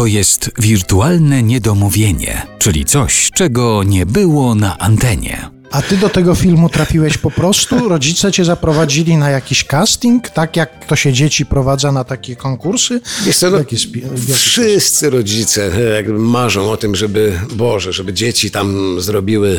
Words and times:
to 0.00 0.06
jest 0.06 0.50
wirtualne 0.58 1.42
niedomówienie, 1.42 2.46
czyli 2.58 2.84
coś, 2.84 3.30
czego 3.34 3.82
nie 3.82 4.06
było 4.06 4.54
na 4.54 4.78
antenie. 4.78 5.50
A 5.70 5.82
ty 5.82 5.96
do 5.96 6.08
tego 6.08 6.34
filmu 6.34 6.68
trafiłeś 6.68 7.18
po 7.18 7.30
prostu? 7.30 7.88
Rodzice 7.88 8.32
cię 8.32 8.44
zaprowadzili 8.44 9.16
na 9.16 9.30
jakiś 9.30 9.64
casting, 9.64 10.30
tak 10.30 10.56
jak 10.56 10.84
to 10.86 10.96
się 10.96 11.12
dzieci 11.12 11.46
prowadza 11.46 11.92
na 11.92 12.04
takie 12.04 12.36
konkursy? 12.36 13.00
Wiesz 13.24 13.36
co, 13.36 13.50
no, 13.50 13.58
wszyscy 14.34 15.10
rodzice 15.10 15.70
e, 15.76 15.94
jakby 15.94 16.18
marzą 16.18 16.70
o 16.70 16.76
tym, 16.76 16.96
żeby, 16.96 17.40
Boże, 17.54 17.92
żeby 17.92 18.12
dzieci 18.12 18.50
tam 18.50 18.96
zrobiły 19.00 19.58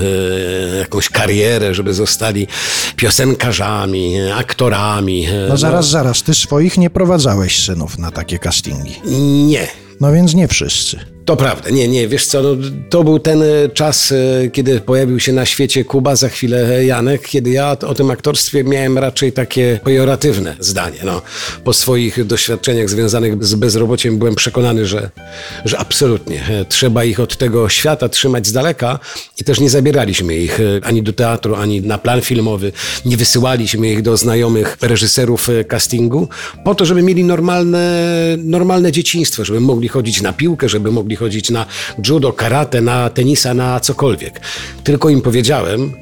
e, 0.73 0.77
jakąś 0.77 1.09
karierę, 1.09 1.75
żeby 1.75 1.93
zostali 1.93 2.47
piosenkarzami, 2.95 4.15
e, 4.15 4.35
aktorami. 4.35 5.27
No 5.49 5.57
zaraz, 5.57 5.89
zaraz, 5.89 6.23
ty 6.23 6.33
swoich 6.33 6.77
nie 6.77 6.89
prowadzałeś 6.89 7.63
synów 7.65 7.97
na 7.97 8.11
takie 8.11 8.39
castingi. 8.39 8.95
Nie. 9.47 9.90
No 10.01 10.13
więc 10.13 10.33
nie 10.33 10.47
wszyscy. 10.47 10.99
To 11.25 11.35
prawda, 11.35 11.69
nie, 11.69 11.87
nie, 11.87 12.07
wiesz 12.07 12.25
co, 12.25 12.41
no, 12.41 12.49
to 12.89 13.03
był 13.03 13.19
ten 13.19 13.41
e, 13.41 13.69
czas, 13.73 14.11
e, 14.11 14.49
kiedy 14.49 14.79
pojawił 14.79 15.19
się 15.19 15.33
na 15.33 15.45
świecie 15.45 15.85
Kuba, 15.85 16.15
za 16.15 16.29
chwilę 16.29 16.85
Janek, 16.85 17.27
kiedy 17.27 17.49
ja 17.49 17.71
o 17.71 17.93
tym 17.93 18.11
aktorstwie 18.11 18.63
miałem 18.63 18.97
raczej 18.97 19.31
takie 19.31 19.79
pejoratywne 19.83 20.55
zdanie. 20.59 20.99
No. 21.05 21.21
Po 21.63 21.73
swoich 21.73 22.25
doświadczeniach 22.25 22.89
związanych 22.89 23.45
z 23.45 23.55
bezrobociem 23.55 24.17
byłem 24.17 24.35
przekonany, 24.35 24.85
że, 24.85 25.09
że 25.65 25.77
absolutnie 25.77 26.45
e, 26.49 26.65
trzeba 26.65 27.03
ich 27.03 27.19
od 27.19 27.37
tego 27.37 27.69
świata 27.69 28.09
trzymać 28.09 28.47
z 28.47 28.51
daleka 28.51 28.99
i 29.37 29.43
też 29.43 29.59
nie 29.59 29.69
zabieraliśmy 29.69 30.35
ich 30.35 30.59
ani 30.83 31.03
do 31.03 31.13
teatru, 31.13 31.55
ani 31.55 31.81
na 31.81 31.97
plan 31.97 32.21
filmowy, 32.21 32.71
nie 33.05 33.17
wysyłaliśmy 33.17 33.91
ich 33.91 34.01
do 34.01 34.17
znajomych 34.17 34.77
reżyserów 34.81 35.49
castingu, 35.67 36.27
po 36.65 36.75
to, 36.75 36.85
żeby 36.85 37.01
mieli 37.01 37.23
normalne, 37.23 38.11
normalne 38.37 38.91
dzieciństwo, 38.91 39.45
żeby 39.45 39.59
mogli 39.59 39.87
chodzić 39.87 40.21
na 40.21 40.33
piłkę, 40.33 40.69
żeby 40.69 40.91
mogli 40.91 41.10
chodzić 41.15 41.49
na 41.49 41.65
judo, 42.07 42.33
karate, 42.33 42.81
na 42.81 43.09
tenisa, 43.09 43.53
na 43.53 43.79
cokolwiek. 43.79 44.41
Tylko 44.83 45.09
im 45.09 45.21
powiedziałem, 45.21 45.93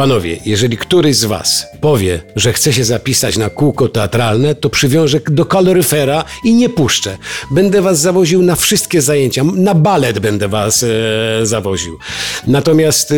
Panowie, 0.00 0.38
jeżeli 0.46 0.76
któryś 0.76 1.16
z 1.16 1.24
was 1.24 1.66
powie, 1.80 2.20
że 2.36 2.52
chce 2.52 2.72
się 2.72 2.84
zapisać 2.84 3.36
na 3.36 3.50
kółko 3.50 3.88
teatralne, 3.88 4.54
to 4.54 4.70
przywiążę 4.70 5.20
do 5.26 5.44
kaloryfera 5.44 6.24
i 6.44 6.54
nie 6.54 6.68
puszczę. 6.68 7.18
Będę 7.50 7.82
was 7.82 8.00
zawoził 8.00 8.42
na 8.42 8.56
wszystkie 8.56 9.02
zajęcia, 9.02 9.44
na 9.44 9.74
balet 9.74 10.18
będę 10.18 10.48
was 10.48 10.82
e, 10.82 11.46
zawoził. 11.46 11.98
Natomiast 12.46 13.12
e, 13.12 13.14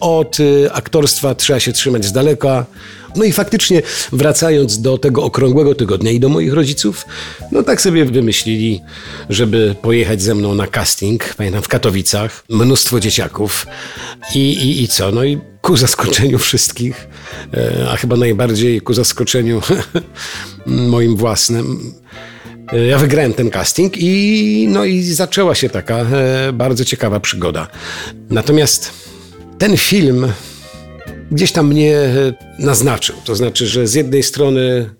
od 0.00 0.38
e, 0.40 0.72
aktorstwa 0.72 1.34
trzeba 1.34 1.60
się 1.60 1.72
trzymać 1.72 2.04
z 2.04 2.12
daleka. 2.12 2.66
No 3.16 3.24
i 3.24 3.32
faktycznie 3.32 3.82
wracając 4.12 4.80
do 4.80 4.98
tego 4.98 5.24
okrągłego 5.24 5.74
tygodnia 5.74 6.10
i 6.10 6.20
do 6.20 6.28
moich 6.28 6.52
rodziców, 6.52 7.06
no 7.52 7.62
tak 7.62 7.80
sobie 7.80 8.04
wymyślili, 8.04 8.80
żeby 9.30 9.74
pojechać 9.82 10.22
ze 10.22 10.34
mną 10.34 10.54
na 10.54 10.66
casting, 10.66 11.34
pamiętam 11.34 11.62
w 11.62 11.68
Katowicach, 11.68 12.44
mnóstwo 12.48 13.00
dzieciaków. 13.00 13.66
I, 14.34 14.38
i, 14.38 14.82
i 14.82 14.88
co, 14.88 15.10
no 15.10 15.24
i 15.24 15.38
ku 15.60 15.76
zaskoczeniu 15.76 16.38
wszystkich, 16.38 17.08
e, 17.54 17.90
a 17.90 17.96
chyba 17.96 18.16
najbardziej 18.16 18.80
ku 18.80 18.94
zaskoczeniu 18.94 19.60
moim 20.66 21.16
własnym, 21.16 21.94
e, 22.72 22.86
ja 22.86 22.98
wygrałem 22.98 23.32
ten 23.32 23.50
casting 23.50 23.94
i, 23.96 24.66
no 24.70 24.84
i 24.84 25.02
zaczęła 25.02 25.54
się 25.54 25.68
taka 25.68 25.96
e, 25.96 26.52
bardzo 26.52 26.84
ciekawa 26.84 27.20
przygoda. 27.20 27.68
Natomiast 28.30 28.90
ten 29.58 29.76
film 29.76 30.32
gdzieś 31.32 31.52
tam 31.52 31.68
mnie 31.68 31.96
e, 31.98 32.34
naznaczył. 32.58 33.16
To 33.24 33.34
znaczy, 33.34 33.66
że 33.66 33.86
z 33.86 33.94
jednej 33.94 34.22
strony 34.22 34.90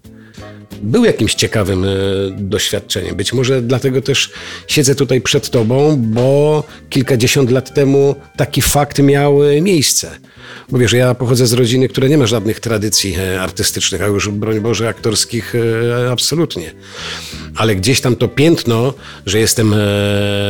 był 0.82 1.04
jakimś 1.04 1.34
ciekawym 1.34 1.84
e, 1.84 1.88
doświadczeniem. 2.30 3.16
Być 3.16 3.32
może 3.32 3.62
dlatego 3.62 4.02
też 4.02 4.30
siedzę 4.68 4.94
tutaj 4.94 5.20
przed 5.20 5.50
tobą, 5.50 5.96
bo 5.96 6.64
kilkadziesiąt 6.90 7.50
lat 7.50 7.74
temu 7.74 8.14
taki 8.36 8.62
fakt 8.62 8.98
miał 8.98 9.44
e, 9.44 9.60
miejsce. 9.60 10.10
Bo 10.68 10.78
wiesz, 10.78 10.92
ja 10.92 11.14
pochodzę 11.14 11.46
z 11.46 11.52
rodziny, 11.52 11.88
która 11.88 12.08
nie 12.08 12.18
ma 12.18 12.26
żadnych 12.26 12.60
tradycji 12.60 13.16
e, 13.18 13.42
artystycznych, 13.42 14.02
a 14.02 14.06
już 14.06 14.28
broń 14.28 14.60
Boże 14.60 14.88
aktorskich 14.88 15.54
absolutnie. 16.10 16.74
Ale 17.56 17.76
gdzieś 17.76 18.00
tam 18.00 18.16
to 18.16 18.28
piętno, 18.28 18.94
że 19.26 19.38
jestem 19.38 19.74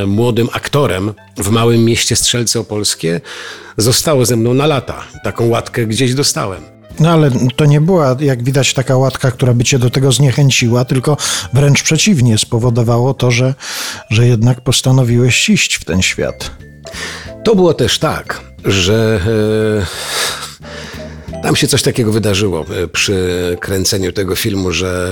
młodym 0.07 0.49
aktorem 0.53 1.13
w 1.37 1.51
małym 1.51 1.85
mieście 1.85 2.17
Strzelce 2.17 2.61
Opolskie, 2.61 3.21
zostało 3.77 4.25
ze 4.25 4.37
mną 4.37 4.55
na 4.55 4.67
lata. 4.67 5.05
Taką 5.25 5.49
łatkę 5.49 5.87
gdzieś 5.87 6.15
dostałem. 6.15 6.63
No 7.01 7.11
ale 7.11 7.31
to 7.57 7.65
nie 7.65 7.81
była, 7.81 8.17
jak 8.21 8.43
widać, 8.43 8.75
taka 8.75 8.97
łatka, 8.97 9.31
która 9.31 9.55
by 9.55 9.65
cię 9.65 9.79
do 9.79 9.91
tego 9.91 10.13
zniechęciła, 10.13 10.85
tylko 10.85 11.17
wręcz 11.53 11.83
przeciwnie, 11.83 12.39
spowodowało 12.39 13.15
to, 13.15 13.31
że, 13.31 13.55
że 14.11 14.27
jednak 14.27 14.61
postanowiłeś 14.61 15.49
iść 15.49 15.75
w 15.75 15.85
ten 15.85 16.03
świat. 16.03 16.51
To 17.45 17.55
było 17.55 17.75
też 17.75 17.99
tak, 17.99 18.41
że 18.65 19.21
e, 21.33 21.43
tam 21.43 21.57
się 21.57 21.67
coś 21.67 21.83
takiego 21.83 22.13
wydarzyło 22.13 22.65
e, 22.85 22.89
przy 22.89 23.57
kręceniu 23.61 24.13
tego 24.13 24.37
filmu, 24.37 24.73
że 24.73 25.09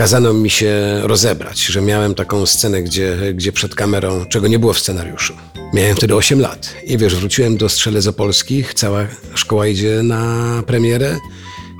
kazano 0.00 0.32
mi 0.32 0.50
się 0.50 1.00
rozebrać, 1.02 1.66
że 1.66 1.80
miałem 1.80 2.14
taką 2.14 2.46
scenę, 2.46 2.82
gdzie, 2.82 3.16
gdzie 3.34 3.52
przed 3.52 3.74
kamerą, 3.74 4.24
czego 4.26 4.48
nie 4.48 4.58
było 4.58 4.72
w 4.72 4.78
scenariuszu. 4.78 5.34
Miałem 5.74 5.96
wtedy 5.96 6.14
8 6.14 6.40
lat 6.40 6.74
i 6.86 6.98
wiesz, 6.98 7.16
wróciłem 7.16 7.56
do 7.56 7.68
Strzelec 7.68 8.06
Opolskich, 8.06 8.74
cała 8.74 9.06
szkoła 9.34 9.66
idzie 9.66 10.02
na 10.02 10.62
premierę, 10.66 11.16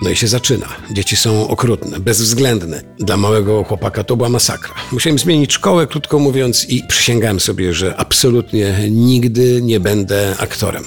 no 0.03 0.10
i 0.10 0.16
się 0.16 0.28
zaczyna. 0.28 0.66
Dzieci 0.92 1.16
są 1.16 1.48
okrutne, 1.48 2.00
bezwzględne. 2.00 2.82
Dla 2.98 3.16
małego 3.16 3.64
chłopaka 3.64 4.04
to 4.04 4.16
była 4.16 4.28
masakra. 4.28 4.75
Musiałem 4.92 5.19
zmienić 5.19 5.52
szkołę, 5.52 5.87
krótko 5.87 6.19
mówiąc, 6.19 6.69
i 6.69 6.82
przysięgałem 6.88 7.41
sobie, 7.41 7.75
że 7.75 7.97
absolutnie 7.97 8.75
nigdy 8.91 9.62
nie 9.62 9.81
będę 9.81 10.34
aktorem. 10.38 10.84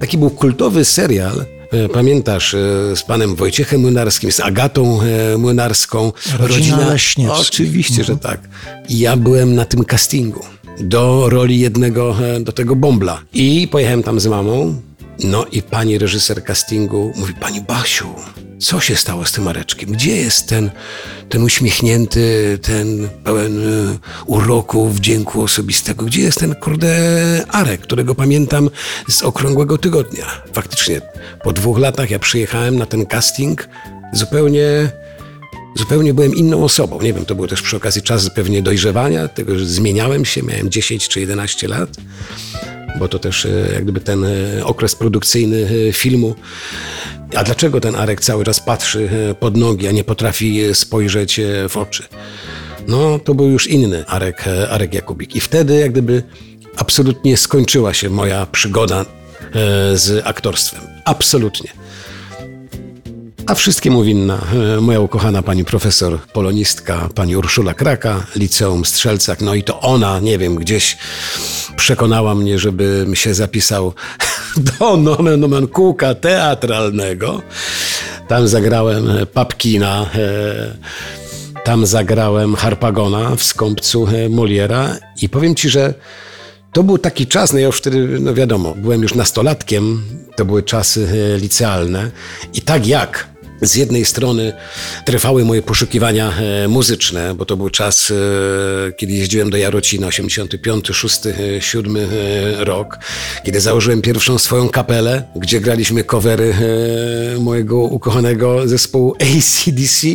Taki 0.00 0.18
był 0.18 0.30
kultowy 0.30 0.84
serial. 0.84 1.44
E, 1.72 1.88
Pamiętasz, 1.88 2.54
e, 2.54 2.58
z 2.96 3.02
panem 3.02 3.34
Wojciechem 3.34 3.80
Młynarskim, 3.80 4.32
z 4.32 4.40
Agatą 4.40 5.00
e, 5.02 5.38
Młynarską. 5.38 6.12
Rodzina 6.38 6.88
Leśniewskich. 6.88 7.48
Oczywiście, 7.48 8.04
że 8.04 8.16
tak. 8.16 8.40
I 8.88 8.98
ja 8.98 9.16
byłem 9.16 9.54
na 9.54 9.64
tym 9.64 9.84
castingu 9.84 10.44
do 10.80 11.28
roli 11.28 11.60
jednego, 11.60 12.16
do 12.40 12.52
tego 12.52 12.76
bombla. 12.76 13.22
I 13.34 13.68
pojechałem 13.70 14.02
tam 14.02 14.20
z 14.20 14.26
mamą. 14.26 14.80
No 15.24 15.46
i 15.52 15.62
pani 15.62 15.98
reżyser 15.98 16.44
castingu 16.44 17.12
mówi, 17.16 17.34
pani 17.34 17.60
Basiu, 17.60 18.08
co 18.60 18.80
się 18.80 18.96
stało 18.96 19.24
z 19.24 19.32
tym 19.32 19.48
Areczkiem? 19.48 19.92
Gdzie 19.92 20.16
jest 20.16 20.48
ten, 20.48 20.70
ten 21.28 21.42
uśmiechnięty, 21.42 22.58
ten 22.62 23.08
pełen 23.24 23.58
e, 23.58 23.98
uroku, 24.26 24.88
wdzięku 24.88 25.42
osobistego? 25.42 26.04
Gdzie 26.04 26.22
jest 26.22 26.38
ten, 26.38 26.54
kurde, 26.54 26.90
Arek, 27.48 27.80
którego 27.80 28.14
pamiętam 28.14 28.70
z 29.08 29.22
Okrągłego 29.22 29.78
Tygodnia? 29.78 30.26
Faktycznie, 30.52 31.00
po 31.44 31.52
dwóch 31.52 31.78
latach 31.78 32.10
ja 32.10 32.18
przyjechałem 32.18 32.78
na 32.78 32.86
ten 32.86 33.06
casting 33.06 33.68
zupełnie 34.12 34.90
zupełnie 35.74 36.14
byłem 36.14 36.34
inną 36.34 36.64
osobą. 36.64 37.02
Nie 37.02 37.12
wiem, 37.12 37.24
to 37.24 37.34
był 37.34 37.46
też 37.46 37.62
przy 37.62 37.76
okazji 37.76 38.02
czas 38.02 38.30
pewnie 38.30 38.62
dojrzewania, 38.62 39.28
tego, 39.28 39.58
że 39.58 39.66
zmieniałem 39.66 40.24
się, 40.24 40.42
miałem 40.42 40.70
10 40.70 41.08
czy 41.08 41.20
11 41.20 41.68
lat, 41.68 41.90
bo 42.98 43.08
to 43.08 43.18
też 43.18 43.46
e, 43.46 43.48
jak 43.72 43.82
gdyby 43.82 44.00
ten 44.00 44.24
e, 44.24 44.64
okres 44.64 44.94
produkcyjny 44.94 45.68
e, 45.88 45.92
filmu. 45.92 46.34
A 47.36 47.44
dlaczego 47.44 47.80
ten 47.80 47.94
Arek 47.94 48.20
cały 48.20 48.44
czas 48.44 48.60
patrzy 48.60 49.08
pod 49.40 49.56
nogi, 49.56 49.88
a 49.88 49.92
nie 49.92 50.04
potrafi 50.04 50.74
spojrzeć 50.74 51.40
w 51.68 51.76
oczy? 51.76 52.02
No, 52.88 53.18
to 53.18 53.34
był 53.34 53.48
już 53.48 53.66
inny 53.66 54.06
Arek, 54.06 54.44
Arek 54.70 54.94
Jakubik. 54.94 55.36
I 55.36 55.40
wtedy 55.40 55.78
jak 55.78 55.90
gdyby 55.92 56.22
absolutnie 56.76 57.36
skończyła 57.36 57.94
się 57.94 58.10
moja 58.10 58.46
przygoda 58.46 59.04
z 59.94 60.26
aktorstwem. 60.26 60.80
Absolutnie. 61.04 61.70
A 63.50 63.54
wszystkiemu 63.54 64.02
winna 64.02 64.38
e, 64.76 64.80
moja 64.80 65.00
ukochana 65.00 65.42
pani 65.42 65.64
profesor, 65.64 66.18
polonistka, 66.32 67.08
pani 67.14 67.36
Urszula 67.36 67.74
Kraka, 67.74 68.26
liceum 68.36 68.84
Strzelcach. 68.84 69.40
No 69.40 69.54
i 69.54 69.62
to 69.62 69.80
ona, 69.80 70.20
nie 70.20 70.38
wiem, 70.38 70.54
gdzieś 70.54 70.98
przekonała 71.76 72.34
mnie, 72.34 72.58
żebym 72.58 73.14
się 73.14 73.34
zapisał 73.34 73.92
do 74.78 74.96
nomen 74.96 75.44
omen 75.44 75.68
kółka 75.68 76.14
teatralnego. 76.14 77.42
Tam 78.28 78.48
zagrałem 78.48 79.10
e, 79.10 79.26
Papkina, 79.26 80.06
e, 80.14 80.74
tam 81.64 81.86
zagrałem 81.86 82.54
Harpagona 82.54 83.36
w 83.36 83.42
skąpcu 83.42 84.08
Moliera 84.28 84.96
i 85.22 85.28
powiem 85.28 85.54
ci, 85.54 85.68
że 85.68 85.94
to 86.72 86.82
był 86.82 86.98
taki 86.98 87.26
czas, 87.26 87.52
no 87.52 87.58
ja 87.58 87.66
już 87.66 87.78
wtedy, 87.78 88.20
no 88.20 88.34
wiadomo, 88.34 88.74
byłem 88.74 89.02
już 89.02 89.14
nastolatkiem, 89.14 90.02
to 90.36 90.44
były 90.44 90.62
czasy 90.62 91.36
licealne 91.40 92.10
i 92.54 92.62
tak 92.62 92.86
jak 92.86 93.30
z 93.62 93.74
jednej 93.74 94.04
strony 94.04 94.52
trwały 95.04 95.44
moje 95.44 95.62
poszukiwania 95.62 96.32
e, 96.32 96.68
muzyczne, 96.68 97.34
bo 97.34 97.44
to 97.46 97.56
był 97.56 97.70
czas, 97.70 98.10
e, 98.10 98.92
kiedy 98.92 99.12
jeździłem 99.12 99.50
do 99.50 99.56
Jarocina, 99.56 100.06
85, 100.06 100.86
6, 100.92 101.20
7 101.60 101.96
e, 101.96 102.64
rok, 102.64 102.98
kiedy 103.44 103.60
założyłem 103.60 104.02
pierwszą 104.02 104.38
swoją 104.38 104.68
kapelę, 104.68 105.22
gdzie 105.36 105.60
graliśmy 105.60 106.04
covery 106.04 106.54
e, 106.54 107.38
mojego 107.40 107.78
ukochanego 107.78 108.68
zespołu 108.68 109.14
ACDC. 109.14 110.06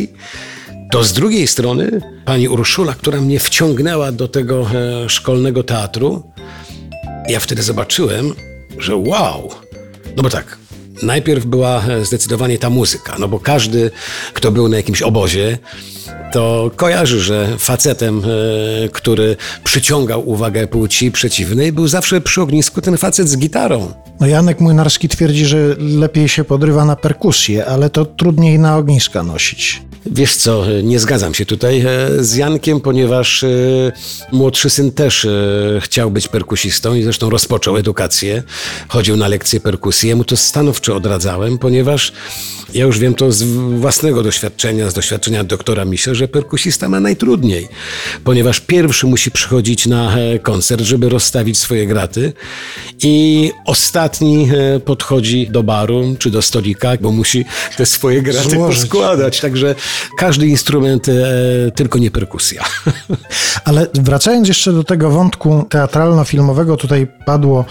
To 0.92 1.04
z 1.04 1.12
drugiej 1.12 1.46
strony 1.46 2.00
pani 2.24 2.48
Urszula, 2.48 2.94
która 2.94 3.20
mnie 3.20 3.40
wciągnęła 3.40 4.12
do 4.12 4.28
tego 4.28 4.66
szkolnego 5.08 5.62
teatru, 5.62 6.22
ja 7.28 7.40
wtedy 7.40 7.62
zobaczyłem, 7.62 8.34
że 8.78 8.96
wow. 8.96 9.50
No 10.16 10.22
bo 10.22 10.30
tak, 10.30 10.58
najpierw 11.02 11.46
była 11.46 11.84
e, 11.84 12.04
zdecydowanie 12.04 12.58
ta 12.58 12.70
muzyka, 12.70 13.16
no 13.18 13.28
bo 13.28 13.40
każdy, 13.40 13.90
kto 14.32 14.52
był 14.52 14.68
na 14.68 14.76
jakimś 14.76 15.02
obozie, 15.02 15.58
to 16.32 16.70
kojarzy, 16.76 17.20
że 17.20 17.58
facetem, 17.58 18.22
e, 18.24 18.88
który 18.88 19.36
przyciągał 19.64 20.28
uwagę 20.28 20.66
płci 20.66 21.12
przeciwnej, 21.12 21.72
był 21.72 21.88
zawsze 21.88 22.20
przy 22.20 22.42
ognisku 22.42 22.80
ten 22.80 22.96
facet 22.96 23.28
z 23.28 23.38
gitarą. 23.38 23.92
No 24.20 24.26
Janek 24.26 24.60
Młynarski 24.60 25.08
twierdzi, 25.08 25.46
że 25.46 25.76
lepiej 25.78 26.28
się 26.28 26.44
podrywa 26.44 26.84
na 26.84 26.96
perkusję, 26.96 27.66
ale 27.66 27.90
to 27.90 28.04
trudniej 28.04 28.58
na 28.58 28.76
ogniska 28.76 29.22
nosić. 29.22 29.82
Wiesz 30.10 30.36
co, 30.36 30.64
nie 30.82 30.98
zgadzam 30.98 31.34
się 31.34 31.46
tutaj 31.46 31.80
e, 31.80 31.84
z 32.24 32.34
Jankiem, 32.34 32.80
ponieważ 32.80 33.44
e, 33.44 33.48
młodszy 34.32 34.70
syn 34.70 34.92
też 34.92 35.24
e, 35.24 35.30
chciał 35.80 36.10
być 36.10 36.28
perkusistą 36.28 36.94
i 36.94 37.02
zresztą 37.02 37.30
rozpoczął 37.30 37.76
edukację. 37.76 38.42
Chodził 38.88 39.16
na 39.16 39.28
lekcje 39.28 39.60
perkusji. 39.60 40.08
Ja 40.08 40.16
mu 40.16 40.24
to 40.24 40.36
stanowczo 40.36 40.96
odradzałem, 40.96 41.58
ponieważ 41.58 42.12
ja 42.74 42.84
już 42.84 42.98
wiem 42.98 43.14
to 43.14 43.32
z 43.32 43.42
własnego 43.80 44.22
doświadczenia, 44.22 44.90
z 44.90 44.94
doświadczenia 44.94 45.44
doktora 45.44 45.84
Misze, 45.84 46.14
że 46.14 46.28
perkusista 46.28 46.88
ma 46.88 47.00
najtrudniej, 47.00 47.68
ponieważ 48.24 48.60
pierwszy 48.60 49.06
musi 49.06 49.30
przychodzić 49.30 49.86
na 49.86 50.16
koncert, 50.42 50.82
żeby 50.82 51.08
rozstawić 51.08 51.58
swoje 51.58 51.86
graty 51.86 52.32
i 53.02 53.50
ostatni 53.66 54.48
podchodzi 54.84 55.48
do 55.50 55.62
baru 55.62 56.16
czy 56.18 56.30
do 56.30 56.42
stolika, 56.42 56.92
bo 57.00 57.12
musi 57.12 57.44
te 57.76 57.86
swoje 57.86 58.22
graty 58.22 58.50
Złożyć. 58.50 58.80
poskładać. 58.80 59.40
Także 59.40 59.74
każdy 60.18 60.46
instrument, 60.46 61.08
e, 61.08 61.12
tylko 61.70 61.98
nie 61.98 62.10
perkusja. 62.10 62.64
Ale 63.64 63.86
wracając 63.94 64.48
jeszcze 64.48 64.72
do 64.72 64.84
tego 64.84 65.10
wątku 65.10 65.66
teatralno-filmowego, 65.68 66.76
tutaj 66.76 67.06
padło 67.26 67.64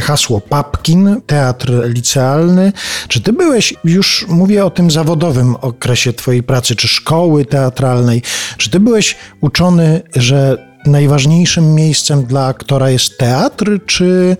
hasło 0.00 0.40
Papkin, 0.40 1.20
teatr 1.26 1.72
licealny. 1.88 2.72
Czy 3.08 3.20
ty 3.20 3.32
byłeś, 3.32 3.74
już 3.84 4.26
mówię 4.28 4.64
o 4.64 4.70
tym 4.70 4.90
zawodowym 4.90 5.56
okresie 5.56 6.12
twojej 6.12 6.42
pracy, 6.42 6.76
czy 6.76 6.88
szkoły 6.88 7.44
teatralnej, 7.44 8.22
czy 8.56 8.70
ty 8.70 8.80
byłeś 8.80 9.16
uczony, 9.40 10.02
że 10.16 10.66
najważniejszym 10.86 11.74
miejscem 11.74 12.24
dla 12.24 12.46
aktora 12.46 12.90
jest 12.90 13.18
teatr, 13.18 13.78
czy 13.86 14.36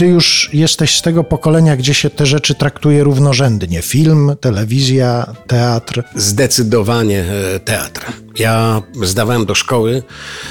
ty 0.00 0.06
już 0.06 0.50
jesteś 0.52 0.98
z 0.98 1.02
tego 1.02 1.24
pokolenia, 1.24 1.76
gdzie 1.76 1.94
się 1.94 2.10
te 2.10 2.26
rzeczy 2.26 2.54
traktuje 2.54 3.04
równorzędnie? 3.04 3.82
Film, 3.82 4.36
telewizja, 4.40 5.34
teatr. 5.46 6.02
Zdecydowanie 6.16 7.24
e, 7.54 7.60
teatr. 7.60 8.06
Ja 8.38 8.82
zdawałem 9.02 9.46
do 9.46 9.54
szkoły 9.54 10.02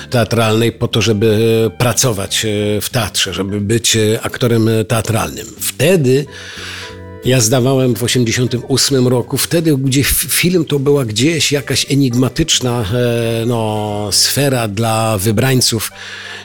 teatralnej 0.10 0.72
po 0.72 0.88
to, 0.88 1.02
żeby 1.02 1.72
pracować 1.78 2.46
e, 2.46 2.82
w 2.82 2.90
teatrze, 2.90 3.34
żeby 3.34 3.62
być 3.62 3.96
e, 3.96 4.22
aktorem 4.22 4.70
teatralnym. 4.88 5.46
Wtedy 5.60 6.26
ja 7.26 7.42
zdawałem 7.42 7.96
w 7.96 8.04
88 8.04 9.08
roku, 9.08 9.38
wtedy 9.38 9.78
gdzie 9.78 10.04
film 10.04 10.66
to 10.66 10.80
była 10.80 11.06
gdzieś 11.06 11.52
jakaś 11.52 11.92
enigmatyczna 11.92 12.86
no, 13.46 14.10
sfera 14.12 14.68
dla 14.68 15.18
wybrańców. 15.18 15.92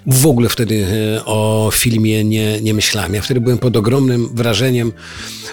W 0.07 0.27
ogóle 0.27 0.49
wtedy 0.49 0.87
o 1.25 1.71
filmie 1.73 2.25
nie, 2.25 2.61
nie 2.61 2.75
myślałem. 2.75 3.15
Ja 3.15 3.23
wtedy 3.23 3.41
byłem 3.41 3.59
pod 3.59 3.77
ogromnym 3.77 4.29
wrażeniem 4.35 4.93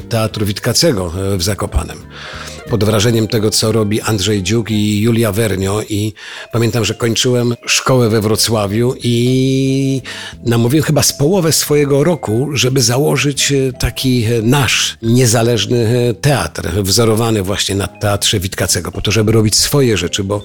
Teatru 0.10 0.46
Witkacego 0.46 1.14
w 1.38 1.44
Zakopanem. 1.44 1.98
Pod 2.72 2.84
wrażeniem 2.84 3.28
tego, 3.28 3.50
co 3.50 3.72
robi 3.72 4.02
Andrzej 4.02 4.44
Dziuk 4.44 4.72
i 4.72 5.02
Julia 5.02 5.32
Wernio. 5.32 5.82
I 5.90 6.14
pamiętam, 6.52 6.86
że 6.86 6.94
kończyłem 6.94 7.56
szkołę 7.66 8.10
we 8.10 8.22
Wrocławiu 8.22 8.96
i 9.04 10.02
namówiłem 10.46 10.84
chyba 10.84 11.04
z 11.04 11.14
połowę 11.14 11.52
swojego 11.52 12.04
roku, 12.04 12.50
żeby 12.54 12.82
założyć 12.82 13.54
taki 13.80 14.26
nasz 14.44 14.98
niezależny 15.02 16.14
teatr, 16.22 16.70
wzorowany 16.84 17.44
właśnie 17.44 17.76
na 17.76 17.88
Teatrze 17.88 18.40
Witkacego, 18.40 18.92
po 18.92 19.02
to, 19.02 19.12
żeby 19.12 19.32
robić 19.32 19.56
swoje 19.56 19.98
rzeczy, 19.98 20.24
bo 20.24 20.44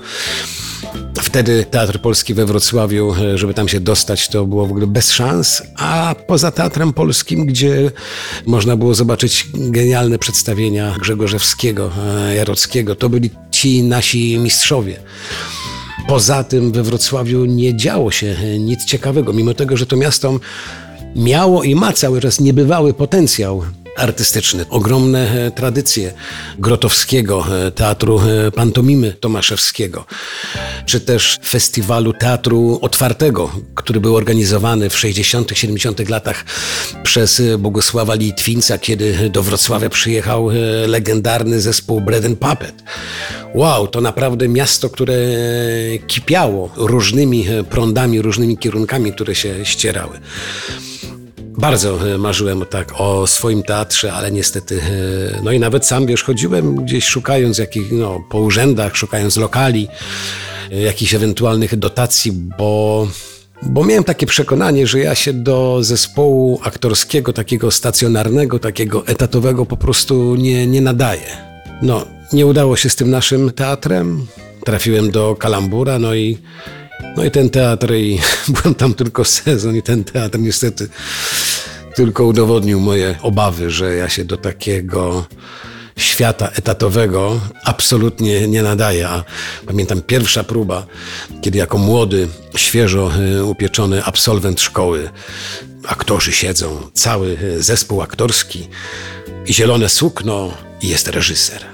Wtedy 1.36 1.64
Teatr 1.64 2.00
Polski 2.00 2.34
we 2.34 2.46
Wrocławiu, 2.46 3.14
żeby 3.34 3.54
tam 3.54 3.68
się 3.68 3.80
dostać, 3.80 4.28
to 4.28 4.46
było 4.46 4.66
w 4.66 4.70
ogóle 4.70 4.86
bez 4.86 5.12
szans, 5.12 5.62
a 5.76 6.14
poza 6.26 6.50
Teatrem 6.50 6.92
Polskim, 6.92 7.46
gdzie 7.46 7.90
można 8.46 8.76
było 8.76 8.94
zobaczyć 8.94 9.46
genialne 9.54 10.18
przedstawienia 10.18 10.94
Grzegorzewskiego, 11.00 11.90
Jarockiego, 12.36 12.94
to 12.94 13.08
byli 13.08 13.30
ci 13.50 13.82
nasi 13.82 14.38
mistrzowie. 14.38 14.96
Poza 16.08 16.44
tym 16.44 16.72
we 16.72 16.82
Wrocławiu 16.82 17.44
nie 17.44 17.76
działo 17.76 18.10
się 18.10 18.36
nic 18.58 18.84
ciekawego, 18.84 19.32
mimo 19.32 19.54
tego, 19.54 19.76
że 19.76 19.86
to 19.86 19.96
miasto 19.96 20.40
miało 21.16 21.62
i 21.62 21.74
ma 21.74 21.92
cały 21.92 22.20
czas 22.20 22.40
niebywały 22.40 22.94
potencjał 22.94 23.62
artystyczny, 23.96 24.64
ogromne 24.70 25.50
tradycje 25.54 26.12
Grotowskiego, 26.58 27.46
teatru 27.74 28.20
pantomimy 28.54 29.12
Tomaszewskiego, 29.12 30.04
czy 30.86 31.00
też 31.00 31.38
festiwalu 31.44 32.12
teatru 32.12 32.78
otwartego, 32.82 33.50
który 33.74 34.00
był 34.00 34.16
organizowany 34.16 34.90
w 34.90 34.98
60., 34.98 35.50
70. 35.54 36.08
latach 36.08 36.44
przez 37.02 37.42
Bogusława 37.58 38.14
Litwinca, 38.14 38.78
kiedy 38.78 39.30
do 39.30 39.42
Wrocławia 39.42 39.88
przyjechał 39.88 40.48
legendarny 40.86 41.60
zespół 41.60 42.00
Bread 42.00 42.24
and 42.24 42.38
Puppet. 42.38 42.74
Wow, 43.54 43.88
to 43.88 44.00
naprawdę 44.00 44.48
miasto, 44.48 44.90
które 44.90 45.14
kipiało 46.06 46.70
różnymi 46.76 47.46
prądami, 47.70 48.22
różnymi 48.22 48.58
kierunkami, 48.58 49.12
które 49.12 49.34
się 49.34 49.64
ścierały. 49.64 50.18
Bardzo 51.58 52.14
e, 52.14 52.18
marzyłem 52.18 52.64
tak 52.70 52.92
o 52.98 53.26
swoim 53.26 53.62
teatrze, 53.62 54.12
ale 54.12 54.32
niestety, 54.32 54.80
e, 54.80 55.40
no 55.42 55.52
i 55.52 55.60
nawet 55.60 55.86
sam 55.86 56.06
wiesz, 56.06 56.22
chodziłem 56.22 56.76
gdzieś 56.76 57.04
szukając 57.04 57.58
jakich, 57.58 57.92
no, 57.92 58.24
po 58.30 58.38
urzędach, 58.38 58.96
szukając 58.96 59.36
lokali, 59.36 59.88
e, 60.72 60.80
jakichś 60.80 61.14
ewentualnych 61.14 61.76
dotacji, 61.76 62.32
bo 62.58 63.08
bo 63.62 63.84
miałem 63.84 64.04
takie 64.04 64.26
przekonanie, 64.26 64.86
że 64.86 64.98
ja 64.98 65.14
się 65.14 65.32
do 65.32 65.78
zespołu 65.80 66.60
aktorskiego, 66.62 67.32
takiego 67.32 67.70
stacjonarnego, 67.70 68.58
takiego 68.58 69.06
etatowego 69.06 69.66
po 69.66 69.76
prostu 69.76 70.34
nie, 70.34 70.66
nie 70.66 70.80
nadaję. 70.80 71.26
No, 71.82 72.06
nie 72.32 72.46
udało 72.46 72.76
się 72.76 72.90
z 72.90 72.96
tym 72.96 73.10
naszym 73.10 73.50
teatrem. 73.50 74.26
Trafiłem 74.64 75.10
do 75.10 75.36
Kalambura, 75.36 75.98
no 75.98 76.14
i 76.14 76.38
no 77.16 77.24
i 77.24 77.30
ten 77.30 77.50
teatr, 77.50 77.94
i 77.94 78.20
byłem 78.54 78.74
tam 78.74 78.94
tylko 78.94 79.24
sezon, 79.24 79.76
i 79.76 79.82
ten 79.82 80.04
teatr 80.04 80.38
niestety 80.38 80.88
tylko 81.94 82.24
udowodnił 82.24 82.80
moje 82.80 83.18
obawy, 83.22 83.70
że 83.70 83.94
ja 83.94 84.08
się 84.08 84.24
do 84.24 84.36
takiego 84.36 85.26
świata 85.96 86.48
etatowego 86.48 87.40
absolutnie 87.64 88.48
nie 88.48 88.62
nadaję. 88.62 89.08
A 89.08 89.24
pamiętam 89.66 90.02
pierwsza 90.02 90.44
próba, 90.44 90.86
kiedy 91.42 91.58
jako 91.58 91.78
młody, 91.78 92.28
świeżo 92.56 93.10
y, 93.38 93.44
upieczony 93.44 94.04
absolwent 94.04 94.60
szkoły, 94.60 95.10
aktorzy 95.86 96.32
siedzą, 96.32 96.90
cały 96.94 97.38
y, 97.42 97.62
zespół 97.62 98.02
aktorski 98.02 98.68
i 99.46 99.54
zielone 99.54 99.88
sukno 99.88 100.52
i 100.82 100.88
jest 100.88 101.08
reżyser, 101.08 101.64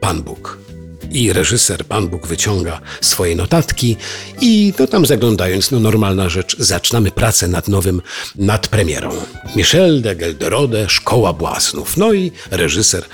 Pan 0.00 0.22
Bóg 0.22 0.63
i 1.10 1.32
reżyser, 1.32 1.86
Pan 1.86 2.08
Bóg 2.08 2.26
wyciąga 2.26 2.80
swoje 3.00 3.36
notatki 3.36 3.96
i 4.40 4.72
to 4.76 4.86
tam 4.86 5.06
zaglądając, 5.06 5.70
no 5.70 5.80
normalna 5.80 6.28
rzecz, 6.28 6.56
zaczynamy 6.58 7.10
pracę 7.10 7.48
nad 7.48 7.68
nowym, 7.68 8.02
nad 8.36 8.68
premierą. 8.68 9.10
Michel 9.56 10.02
de 10.02 10.16
Gelderode, 10.16 10.88
Szkoła 10.88 11.32
Błaznów. 11.32 11.96
No 11.96 12.12
i 12.12 12.32
reżyser 12.50 13.04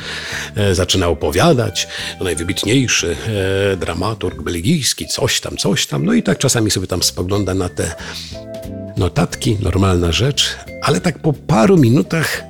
e, 0.56 0.75
zaczyna 0.75 1.09
opowiadać, 1.09 1.88
no 2.18 2.25
najwybitniejszy 2.25 3.16
e, 3.73 3.76
dramaturg 3.76 4.42
belgijski, 4.42 5.06
coś 5.06 5.40
tam, 5.40 5.56
coś 5.56 5.87
tam. 5.87 6.04
No 6.04 6.12
i 6.12 6.23
tak 6.23 6.38
czasami 6.38 6.70
sobie 6.70 6.87
tam 6.87 7.02
spogląda 7.02 7.54
na 7.54 7.68
te 7.68 7.94
notatki, 8.97 9.56
normalna 9.61 10.12
rzecz, 10.12 10.56
ale 10.82 11.00
tak 11.00 11.18
po 11.18 11.32
paru 11.32 11.76
minutach 11.76 12.42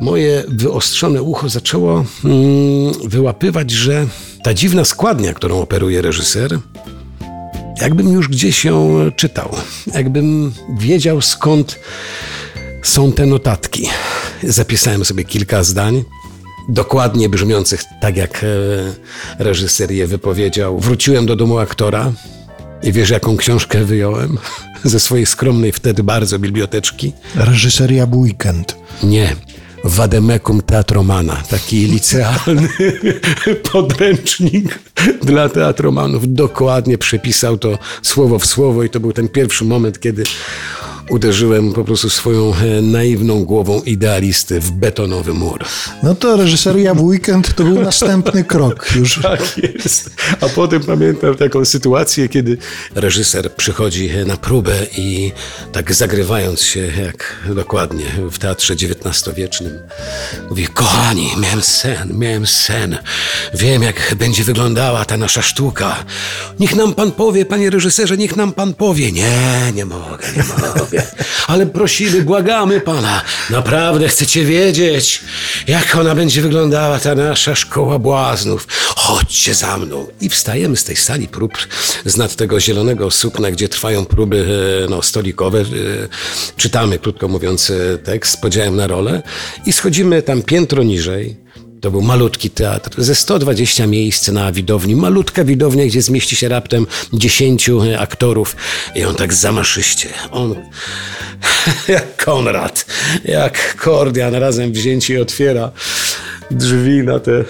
moje 0.00 0.44
wyostrzone 0.48 1.22
ucho 1.22 1.48
zaczęło 1.48 2.04
mm, 2.24 2.92
wyłapywać, 3.04 3.70
że 3.70 4.06
ta 4.42 4.54
dziwna 4.54 4.84
składnia, 4.84 5.34
którą 5.34 5.60
operuje 5.60 6.02
reżyser, 6.02 6.58
jakbym 7.80 8.12
już 8.12 8.28
gdzieś 8.28 8.64
ją 8.64 8.98
czytał, 9.16 9.48
jakbym 9.94 10.52
wiedział 10.78 11.20
skąd 11.20 11.78
są 12.82 13.12
te 13.12 13.26
notatki. 13.26 13.88
Zapisałem 14.42 15.04
sobie 15.04 15.24
kilka 15.24 15.62
zdań, 15.62 16.04
dokładnie 16.68 17.28
brzmiących 17.28 17.84
tak, 18.00 18.16
jak 18.16 18.44
e, 18.44 18.46
reżyser 19.44 19.90
je 19.90 20.06
wypowiedział. 20.06 20.78
Wróciłem 20.78 21.26
do 21.26 21.36
domu 21.36 21.58
aktora 21.58 22.12
i 22.82 22.92
wiesz, 22.92 23.10
jaką 23.10 23.36
książkę 23.36 23.84
wyjąłem 23.84 24.38
ze 24.84 25.00
swojej 25.00 25.26
skromnej 25.26 25.72
wtedy 25.72 26.02
bardzo 26.02 26.38
biblioteczki? 26.38 27.12
Reżyseria 27.34 28.06
Weekend. 28.12 28.76
Nie. 29.02 29.36
Vademecum 29.84 30.62
Teatromana, 30.62 31.42
taki 31.50 31.76
licealny 31.76 32.68
podręcznik 33.72 34.78
dla 35.22 35.48
teatromanów. 35.48 36.34
Dokładnie 36.34 36.98
przepisał 36.98 37.58
to 37.58 37.78
słowo 38.02 38.38
w 38.38 38.46
słowo 38.46 38.82
i 38.82 38.90
to 38.90 39.00
był 39.00 39.12
ten 39.12 39.28
pierwszy 39.28 39.64
moment, 39.64 40.00
kiedy 40.00 40.24
uderzyłem 41.10 41.72
po 41.72 41.84
prostu 41.84 42.10
swoją 42.10 42.54
e, 42.54 42.82
naiwną 42.82 43.44
głową 43.44 43.82
idealisty 43.82 44.60
w 44.60 44.70
betonowy 44.70 45.34
mur. 45.34 45.64
No 46.02 46.14
to 46.14 46.36
reżyseria 46.36 46.94
w 46.94 47.00
weekend 47.00 47.54
to 47.54 47.64
był 47.64 47.82
następny 47.82 48.44
krok 48.52 48.92
już. 48.96 49.20
Tak 49.22 49.58
jest. 49.58 50.10
A 50.40 50.48
potem 50.48 50.82
pamiętam 50.82 51.34
taką 51.34 51.64
sytuację, 51.64 52.28
kiedy 52.28 52.58
reżyser 52.94 53.54
przychodzi 53.54 54.10
na 54.26 54.36
próbę 54.36 54.72
i 54.96 55.32
tak 55.72 55.94
zagrywając 55.94 56.62
się, 56.62 56.80
jak 56.80 57.36
dokładnie 57.54 58.04
w 58.30 58.38
teatrze 58.38 58.74
XIX-wiecznym, 58.74 59.78
mówi: 60.48 60.66
Kochani, 60.66 61.28
miałem 61.40 61.62
sen, 61.62 62.18
miałem 62.18 62.46
sen. 62.46 62.98
Wiem, 63.54 63.82
jak 63.82 64.14
będzie 64.18 64.44
wyglądała 64.44 65.04
ta 65.04 65.16
nasza 65.16 65.42
sztuka. 65.42 66.04
Niech 66.60 66.74
nam 66.76 66.94
pan 66.94 67.12
powie, 67.12 67.44
panie 67.44 67.70
reżyserze, 67.70 68.16
niech 68.16 68.36
nam 68.36 68.52
pan 68.52 68.74
powie. 68.74 69.12
Nie, 69.12 69.72
nie 69.74 69.84
mogę, 69.84 70.26
nie 70.36 70.44
mogę. 70.44 70.91
Ale 71.46 71.66
prosimy, 71.66 72.22
błagamy 72.22 72.80
pana. 72.80 73.22
Naprawdę 73.50 74.08
chcecie 74.08 74.44
wiedzieć, 74.44 75.20
jak 75.66 75.96
ona 75.96 76.14
będzie 76.14 76.42
wyglądała, 76.42 76.98
ta 76.98 77.14
nasza 77.14 77.54
szkoła 77.54 77.98
błaznów. 77.98 78.66
Chodźcie 78.96 79.54
za 79.54 79.78
mną. 79.78 80.06
I 80.20 80.28
wstajemy 80.28 80.76
z 80.76 80.84
tej 80.84 80.96
sali 80.96 81.28
prób, 81.28 81.52
z 82.04 82.16
nad 82.16 82.36
tego 82.36 82.60
zielonego 82.60 83.10
sukna, 83.10 83.50
gdzie 83.50 83.68
trwają 83.68 84.04
próby 84.04 84.46
e, 84.84 84.90
no, 84.90 85.02
stolikowe. 85.02 85.60
e, 85.60 85.64
Czytamy, 86.56 86.98
krótko 86.98 87.28
mówiąc, 87.28 87.70
e, 87.70 87.98
tekst 87.98 88.32
z 88.32 88.36
podziałem 88.36 88.76
na 88.76 88.86
rolę 88.86 89.22
i 89.66 89.72
schodzimy 89.72 90.22
tam 90.22 90.42
piętro 90.42 90.82
niżej. 90.82 91.41
To 91.82 91.90
był 91.90 92.02
malutki 92.02 92.50
teatr, 92.50 93.02
ze 93.02 93.14
120 93.14 93.86
miejsc 93.86 94.28
na 94.28 94.52
widowni. 94.52 94.96
Malutka 94.96 95.44
widownia, 95.44 95.86
gdzie 95.86 96.02
zmieści 96.02 96.36
się 96.36 96.48
raptem 96.48 96.86
10 97.12 97.70
aktorów. 97.98 98.56
I 98.94 99.04
on 99.04 99.14
tak 99.14 99.34
zamaszyście. 99.34 100.08
On 100.30 100.54
jak 101.88 102.24
Konrad, 102.24 102.86
jak 103.24 103.76
Kordian 103.76 104.34
razem 104.34 104.72
wzięci 104.72 105.18
otwiera 105.18 105.70
drzwi 106.50 107.02
na 107.02 107.18
tę 107.18 107.44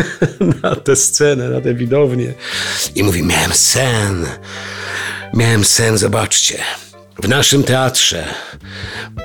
na 0.62 0.76
tę 0.76 0.96
scenę, 0.96 1.48
na 1.48 1.60
tę 1.60 1.74
widownię. 1.74 2.34
I 2.94 3.02
mówi, 3.02 3.22
miałem 3.22 3.52
sen. 3.52 4.26
Miałem 5.34 5.64
sen, 5.64 5.98
zobaczcie. 5.98 6.58
W 7.22 7.28
naszym 7.28 7.62
teatrze 7.62 8.24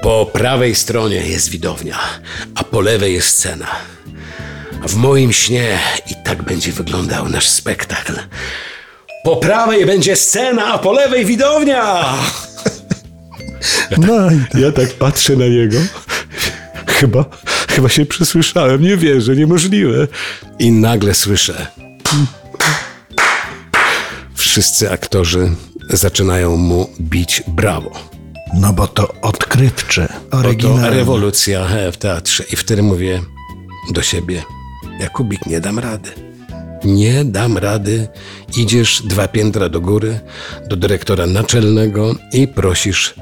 po 0.01 0.25
prawej 0.25 0.75
stronie 0.75 1.15
jest 1.15 1.49
widownia, 1.49 1.99
a 2.55 2.63
po 2.63 2.81
lewej 2.81 3.13
jest 3.13 3.27
scena. 3.27 3.67
A 4.83 4.87
w 4.87 4.95
moim 4.95 5.33
śnie 5.33 5.79
i 6.11 6.15
tak 6.23 6.43
będzie 6.43 6.71
wyglądał 6.71 7.29
nasz 7.29 7.49
spektakl. 7.49 8.13
Po 9.23 9.35
prawej 9.37 9.85
będzie 9.85 10.15
scena, 10.15 10.65
a 10.65 10.77
po 10.77 10.91
lewej 10.93 11.25
widownia! 11.25 12.05
No 13.97 14.31
i 14.31 14.61
Ja 14.61 14.71
tak 14.71 14.89
patrzę 14.93 15.35
na 15.35 15.47
niego. 15.47 15.77
Chyba, 16.87 17.25
chyba 17.69 17.89
się 17.89 18.05
przesłyszałem, 18.05 18.81
nie 18.81 18.97
wierzę, 18.97 19.35
niemożliwe. 19.35 20.07
I 20.59 20.71
nagle 20.71 21.13
słyszę. 21.13 21.67
Wszyscy 24.35 24.91
aktorzy 24.91 25.51
zaczynają 25.89 26.57
mu 26.57 26.89
bić 27.01 27.43
brawo. 27.47 27.91
No 28.53 28.73
bo 28.73 28.87
to 28.87 29.13
odkrywcze, 29.21 30.07
oryginalne. 30.31 30.89
rewolucja 30.89 31.67
w 31.91 31.97
teatrze. 31.97 32.43
I 32.51 32.55
wtedy 32.55 32.83
mówię 32.83 33.21
do 33.91 34.01
siebie, 34.01 34.43
Jakubik, 34.99 35.45
nie 35.45 35.61
dam 35.61 35.79
rady. 35.79 36.30
Nie 36.85 37.25
dam 37.25 37.57
rady. 37.57 38.07
Idziesz 38.57 39.01
dwa 39.05 39.27
piętra 39.27 39.69
do 39.69 39.81
góry, 39.81 40.19
do 40.67 40.75
dyrektora 40.75 41.27
naczelnego 41.27 42.15
i 42.33 42.47
prosisz 42.47 43.13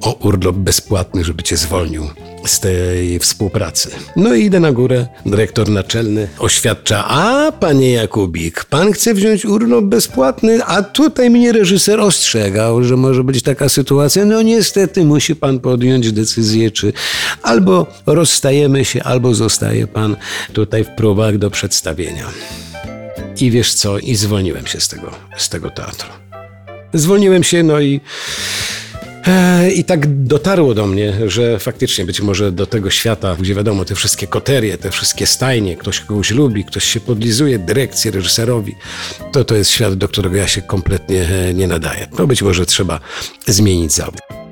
o 0.00 0.12
urlop 0.12 0.56
bezpłatny, 0.56 1.24
żeby 1.24 1.42
cię 1.42 1.56
zwolnił 1.56 2.10
z 2.46 2.60
tej 2.60 3.18
współpracy. 3.18 3.90
No 4.16 4.34
i 4.34 4.44
idę 4.44 4.60
na 4.60 4.72
górę, 4.72 5.06
dyrektor 5.26 5.68
naczelny 5.68 6.28
oświadcza, 6.38 7.04
a 7.08 7.52
panie 7.52 7.92
Jakubik, 7.92 8.64
pan 8.64 8.92
chce 8.92 9.14
wziąć 9.14 9.44
urlop 9.44 9.84
bezpłatny, 9.84 10.64
a 10.64 10.82
tutaj 10.82 11.30
mnie 11.30 11.52
reżyser 11.52 12.00
ostrzegał, 12.00 12.84
że 12.84 12.96
może 12.96 13.24
być 13.24 13.42
taka 13.42 13.68
sytuacja. 13.68 14.24
No 14.24 14.42
niestety 14.42 15.04
musi 15.04 15.36
pan 15.36 15.60
podjąć 15.60 16.12
decyzję, 16.12 16.70
czy 16.70 16.92
albo 17.42 17.86
rozstajemy 18.06 18.84
się, 18.84 19.02
albo 19.02 19.34
zostaje 19.34 19.86
pan 19.86 20.16
tutaj 20.52 20.84
w 20.84 20.88
próbach 20.88 21.38
do 21.38 21.50
przedstawienia. 21.50 22.26
I 23.40 23.50
wiesz 23.50 23.74
co, 23.74 23.98
i 23.98 24.14
zwolniłem 24.14 24.66
się 24.66 24.80
z 24.80 24.88
tego, 24.88 25.10
z 25.36 25.48
tego 25.48 25.70
teatru. 25.70 26.08
Zwolniłem 26.94 27.44
się, 27.44 27.62
no 27.62 27.80
i. 27.80 28.00
e, 29.26 29.70
I 29.70 29.84
tak 29.84 30.24
dotarło 30.24 30.74
do 30.74 30.86
mnie, 30.86 31.12
że 31.26 31.58
faktycznie 31.58 32.04
być 32.04 32.20
może 32.20 32.52
do 32.52 32.66
tego 32.66 32.90
świata, 32.90 33.36
gdzie 33.40 33.54
wiadomo, 33.54 33.84
te 33.84 33.94
wszystkie 33.94 34.26
koterie, 34.26 34.78
te 34.78 34.90
wszystkie 34.90 35.26
stajnie, 35.26 35.76
ktoś 35.76 36.00
kogoś 36.00 36.30
lubi, 36.30 36.64
ktoś 36.64 36.84
się 36.84 37.00
podlizuje 37.00 37.58
dyrekcji, 37.58 38.10
reżyserowi, 38.10 38.74
to 39.32 39.44
to 39.44 39.54
jest 39.54 39.70
świat, 39.70 39.94
do 39.94 40.08
którego 40.08 40.36
ja 40.36 40.48
się 40.48 40.62
kompletnie 40.62 41.28
e, 41.28 41.54
nie 41.54 41.66
nadaję. 41.66 42.06
To 42.16 42.26
być 42.26 42.42
może 42.42 42.66
trzeba 42.66 43.00
zmienić 43.46 43.92
zawód. 43.92 44.47